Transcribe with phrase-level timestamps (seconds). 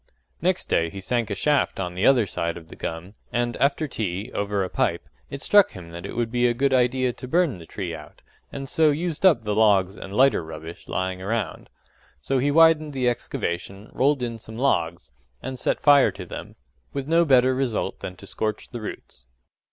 [0.41, 3.87] Next day he sank a shaft on the other side of the gum; and after
[3.87, 7.27] tea, over a pipe, it struck him that it would be a good idea to
[7.27, 11.69] burn the tree out, and so use up the logs and lighter rubbish lying round.
[12.19, 16.55] So he widened the excavation, rolled in some logs, and set fire to them
[16.93, 19.27] with no better result than to scorch the roots.